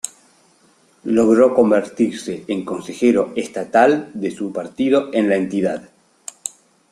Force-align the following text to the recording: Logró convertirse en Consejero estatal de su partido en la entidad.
Logró 1.03 1.53
convertirse 1.53 2.43
en 2.47 2.65
Consejero 2.65 3.33
estatal 3.35 4.09
de 4.15 4.31
su 4.31 4.51
partido 4.51 5.11
en 5.13 5.29
la 5.29 5.35
entidad. 5.35 5.89